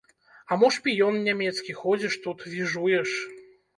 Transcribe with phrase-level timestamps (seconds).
[0.53, 3.09] А мо шпіён нямецкі, ходзіш тут, віжуеш!